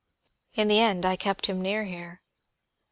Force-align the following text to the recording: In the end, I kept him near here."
In 0.55 0.67
the 0.67 0.79
end, 0.79 1.05
I 1.05 1.15
kept 1.15 1.45
him 1.45 1.61
near 1.61 1.83
here." 1.83 2.23